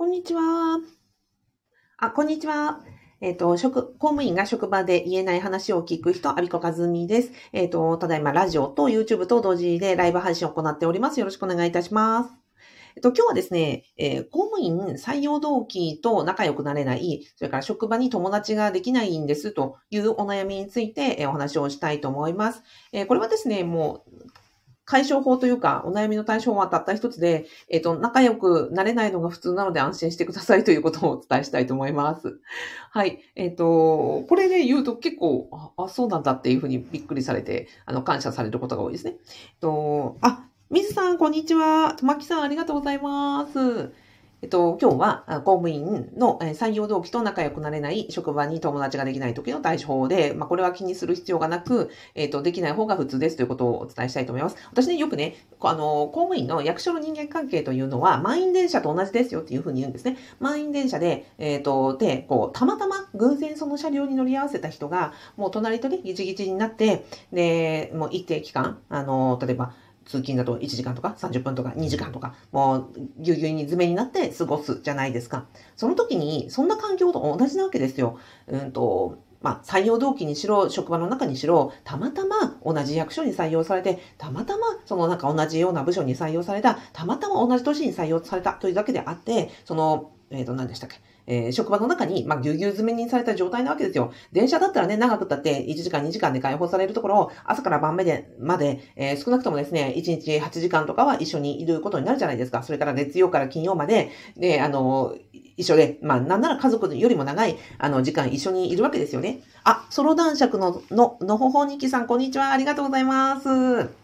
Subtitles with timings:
[0.00, 0.78] こんにちは。
[1.96, 2.84] あ、こんにちは。
[3.20, 7.32] えっ、と、職、公務員が職場で言えない話を聞く人、アビコカズミです。
[7.52, 11.18] えっ、と、ただいまラジオと YouTube と同時でライブ配信を行っております。
[11.18, 12.30] よろしくお願いいたします。
[12.94, 22.62] えっと、今日はですね、えー公務員採用動機と仲良くなれない、それから職場に友達ができないんですというお悩みについて、えーお話をしたいと思います。
[22.92, 24.26] えーこれはですね、もう、
[24.88, 32.40] 解消法というか、お悩みの対処法はたった一つで、えっ、と、仲良くなれないのが普通なので安心してくださいということをお伝えしたいと思います。
[32.90, 33.18] はい。
[33.36, 39.12] えっ、と、これで言うと結構、あ、そうなんだっていうふうにびっくりされて、あの、感謝されることが多いですね。
[39.12, 39.18] えっ
[39.60, 41.92] と、あ、水さん、こんにちは。
[41.94, 43.92] とまきさん、ありがとうございます。
[44.40, 54.56] えっと、今日は公務員の採用動機と仲良くなれない職場に友達ができない時の対処法で、まあ、これは気にする必要がなく、えっと、できない方が普通ですということをお伝えしたいと思います。
[54.70, 60.16] 私ね、よくね、あの、公務員の役所の人間関係というのは、満員電車と同じですよっていうふうに言うんですね。
[60.38, 69.74] 満員電車で、えっ、と、で、こう、たまたま偶然その車両に乗り合わせた人が、もう隣とね、ギチギチになって、で、もう一定期間、あの、例えば、
[70.08, 75.46] 通勤だと1時間とか30分とか2時間とか、もうぎゅうぎゅうに詰めになって過ごすじゃないですか。
[75.76, 78.18] その時に、そんな環境と同じなわけですよ。
[78.46, 90.96] うんと、まあ、採用動機にしろ、職場の中にしろ、たまたま同じ役所に採用されて、たまたまそのなんか同じような部署に採用された、たまたま同じ年に採用されたというだけであって、その、えっ、と、何でしたっけ？
[91.28, 94.12] えー職場の中に、まあ、ぎゅうぎゅう詰めにされた状態なわけですよ。
[94.32, 102.62] 電車だったらね、長くたって1時間2時間で解放されるところを、朝から晩まで、まで、えー少なくともですね、1日8時間とかは一緒にいることになるじゃないですか。
[102.62, 105.14] それから月曜から金曜まで、で、あの、
[105.58, 109.42] 一緒で、まあ、なんなら家族よりも長い、あの、時間一緒にいるわけですよね。
[109.64, 112.52] あ、ソロ男爵の、の、のほほにきさん、こんにちは。
[112.52, 113.97] ありがとうございます。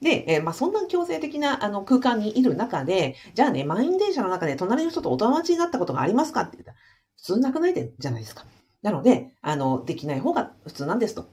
[0.00, 6.76] で、えーまあ、そんな強制的なあの空間にいる中で、じゃあね、満員電車の中で隣の人とお友達になったことがありますかって言ったら、
[7.16, 8.44] 普通なくないでじゃないですか。
[8.82, 11.26] なので、あの、できない方が普通なんですと。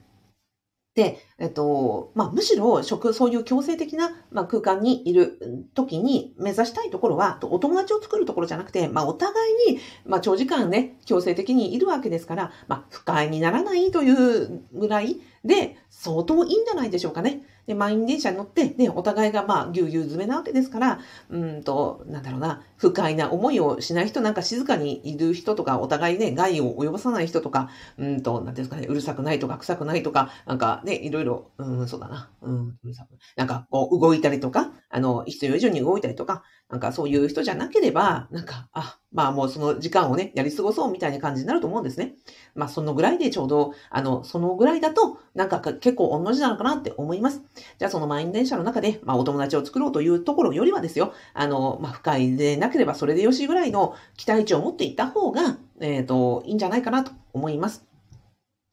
[0.96, 9.34] で、えっと、まあ、むしろ、職、そういう強制的な、まあ、空間にいる時に目指したいところは、お友達を作るところじゃなくて、まあ、お互
[9.68, 17.42] いに、まあ、長時間ね、強制的にいるわけですから、まあ、不快にならないというぐらいで、相当いいんじゃないでしょうかね。
[17.66, 20.98] で、満員電車に乗って、で、お互いがまあ、ぎゅうぎゅう詰めなわけですから、
[21.30, 27.68] うんと、なんだろうな、不快な思いをしない人、なんか静かにいる人とか、お互いね、害を及ぼさない人とか、
[27.98, 42.14] うんと、なんていうんですかね、うるさくないとか、臭くないとか、なんかね、いろいろ、うん、そうだな、うん、うるさくなんか、こう、動いたりとか、あの、必要以上に動いたりとか、なんかそういう人じゃなければ、なんか、あ、まあもうその時間をね、やり過ごそうみたいな感じになると思うんですね。
[42.54, 47.42] まあそのぐらいでちょうど、あの、そのぐらいだと、なんか結構同じなのかなって思います。
[47.78, 57.84] じゃあその満員電車の中で、まあお友達を作ろうというところよりはですよ、あの、まあ不快でなければそれでよしぐらいの期待値を持っていった方が、えっ、と、いいんじゃないかなと思います。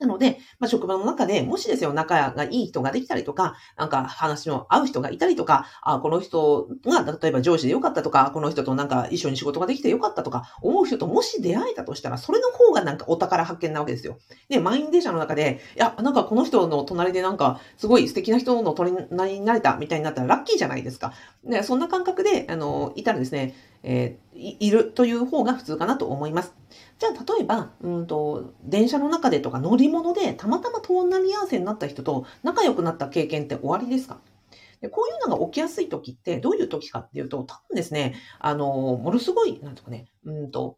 [0.03, 14.18] なので、まあ、職場の中で、もしですよ、仲がいい人ができたりとか、なんか話の合う人がいたりとか、あ、この人が、例えば上司でよかったとか、この人となんか一緒に仕事ができてよかったとか、思う人ともし出会えたとしたら、それの方がなんかお宝発見なわけですよ。
[14.50, 21.14] で、満員電車の中で、いや、なんかこの人の隣でなんか、すごい素敵な人の隣になれたみたいになったらラッキーじゃないですか。
[21.46, 26.56] で、そんな感覚で、あの、いたらですね、えーいるという方が普通かなと思います。
[26.98, 34.20] じゃあ、例えば、うんと、電車の中でとか乗り物でたまたま隣り合わせになった人と仲良くなった経験って終わりですか？
[34.82, 40.78] でこういうのが起きやすい時ってどういう時かっていうと、多分ですね、あの、ものすごい、なんとかね、うんと、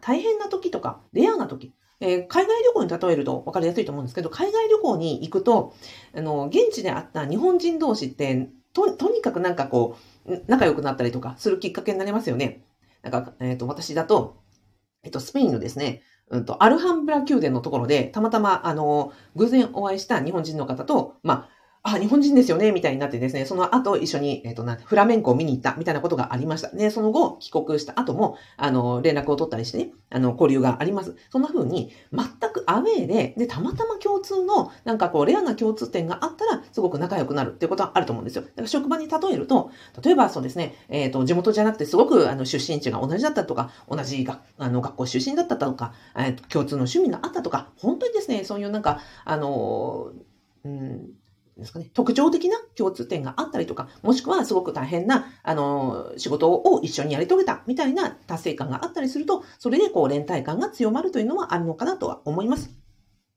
[0.00, 5.72] 大変な時とか、レアな時、えー海外旅行に例えると分かりやすいと思うんですけど、海外旅行に行くと、
[6.14, 9.96] あの、現地で会った日本人同士って、と、とにかくなんかこ
[10.26, 12.62] う、仲良くなったりとかするきっかけになりますよね。
[13.02, 14.36] なんか、えっ、と、私だと、
[15.02, 21.57] えっと、スペインのですね、うんと、アルハンブラ宮殿のところで、たまたま、あの、偶然お会いした日本人の方と、まあ、
[21.94, 26.70] あ、日本人ですよね、みたいになってですね、その後一緒に、えっ、と、なフラメンコを見に行った、みたいなことがありました。
[26.70, 31.16] で、その後、帰国した後も、あの、連絡を取ったりしてね、あの、交流があります。
[31.30, 38.42] そんな風に、全くアウェーで、で、たまたま共通の、なんかこう、レアな共通点があったら、すごく仲良くなるっていうことはあると思うんですよ。
[38.42, 39.70] だから職場に例えると、
[40.02, 50.12] 例えばそうですね、えっ、と、地元じゃなくて、すごく、あの、出身地が同じだったとか、同じがあの学校出身だったとか、えー共通の趣味があったとか、本当にですね、そういうなんか、あの、
[50.64, 51.10] うん、
[51.58, 62.87] ですかね、特徴的な共通点があったりとか、もしくはすごく大変な、あの、仕事を一緒にやり遂げたみたいな達成感があったりすると、それでこう連帯感が強まるというのはあるのかなとは思います。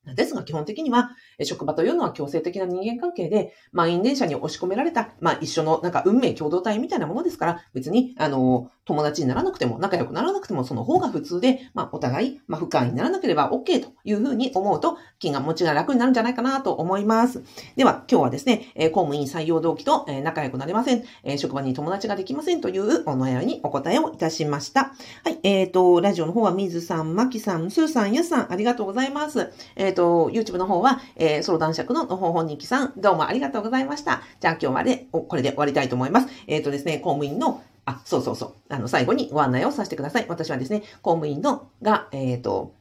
[0.06, 1.12] ですが、基本的には、
[1.44, 17.44] 職場というのは強制的な人間関係で、満員電車に押し込められた、まあ一緒のなんか運命共同体みたいなものですから、別に、あの、友達にならなくても、仲良くならなくても、その方が普通で、まあお互い、まあ不快にならなければ OK というふうに思うと、気が持ちが楽になるんじゃないかなと思います。
[17.76, 21.04] では、今日はですね、公務員採用動機と仲良くなれません、
[21.38, 24.94] 職場に友達ができませんというお悩みにお答えをいたしました。
[25.24, 29.52] はい、えっ、ー、と、ラジオの方は水さん、まきさん、すーさん、やさん、ありがとうございます。
[29.76, 34.22] えっ、ー、と、YouTube の方は、えー、相談尺ののほほんにきさん、どうもありがとうございました。
[34.40, 36.28] じゃあ今日まで、これで終わりたいと思います。
[36.48, 38.74] えっ、ー、とですね、公務員のあ、そうそうそう。
[38.74, 40.26] あの、最後にご案内をさせてください。
[40.30, 42.74] 私はですね、公務員の、が、えっ、ー、と、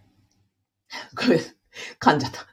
[1.17, 1.41] これ、
[2.01, 2.47] 噛んじゃった。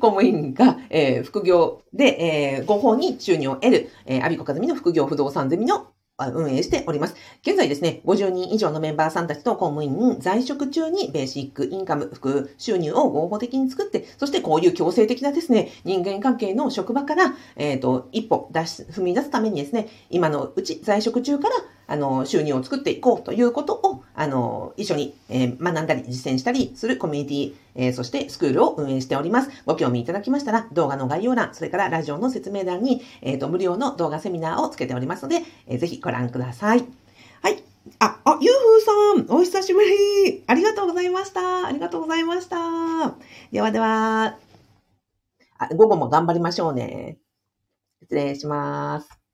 [0.00, 7.14] 公務員が、えー、副業で、えー、合法に収入を得る、えー、アビコカズミの副業不動産ゼミの運営しております。
[7.42, 21.54] 現在ですね、50人以上のメンバーさんたちと公務員、在職中にベーシックインカム、副収入を合法的に作って、そしてこういう強制的なですね、人間関係の職場から、えっ、ー、と、一歩出し、踏み出すためにですね、今のうち在職中から
[21.88, 29.50] あの、収入を作っていこうということを、あの、一緒に、え、学んだり実践したりするコミュニティ、え、そしてスクールを運営しております。
[29.66, 36.84] ご興味いただきましたら、動画の概要欄、それからラジオの説明欄に、えっ、ー、と、無料の動画セミナーをつけておりますので、えー、ぜひご覧ください。
[37.42, 37.62] はい。
[38.00, 40.42] あ、あ、ゆうふうさん、お久しぶり。
[40.46, 41.66] ありがとうございました。
[41.66, 42.56] ありがとうございました。
[43.52, 44.36] ではでは、
[45.58, 47.18] あ午後も頑張りましょうね。
[48.02, 49.25] 失礼します。